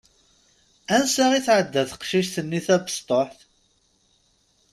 [0.95, 3.39] Ansa i tɛedda tecict-nni tabesṭuḥt?